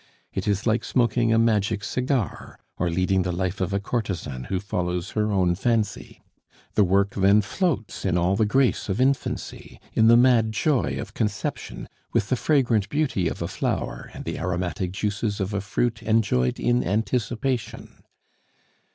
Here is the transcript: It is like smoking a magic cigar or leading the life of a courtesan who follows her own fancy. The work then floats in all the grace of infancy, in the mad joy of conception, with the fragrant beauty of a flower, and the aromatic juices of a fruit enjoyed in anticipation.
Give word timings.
It 0.33 0.47
is 0.47 0.65
like 0.65 0.83
smoking 0.83 1.31
a 1.31 1.37
magic 1.37 1.83
cigar 1.83 2.57
or 2.79 2.89
leading 2.89 3.21
the 3.21 3.31
life 3.31 3.61
of 3.61 3.71
a 3.71 3.79
courtesan 3.79 4.45
who 4.45 4.59
follows 4.59 5.11
her 5.11 5.31
own 5.31 5.53
fancy. 5.53 6.23
The 6.73 6.83
work 6.83 7.11
then 7.13 7.41
floats 7.41 8.03
in 8.03 8.17
all 8.17 8.35
the 8.35 8.47
grace 8.47 8.89
of 8.89 8.99
infancy, 8.99 9.79
in 9.93 10.07
the 10.07 10.17
mad 10.17 10.53
joy 10.53 10.97
of 10.99 11.13
conception, 11.13 11.87
with 12.13 12.29
the 12.29 12.35
fragrant 12.35 12.89
beauty 12.89 13.27
of 13.27 13.43
a 13.43 13.47
flower, 13.47 14.09
and 14.15 14.25
the 14.25 14.39
aromatic 14.39 14.91
juices 14.91 15.39
of 15.39 15.53
a 15.53 15.61
fruit 15.61 16.01
enjoyed 16.01 16.59
in 16.59 16.83
anticipation. 16.83 18.01